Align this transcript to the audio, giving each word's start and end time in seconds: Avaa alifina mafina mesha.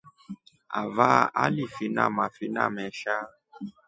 Avaa 0.69 1.33
alifina 1.33 2.09
mafina 2.09 2.69
mesha. 2.69 3.27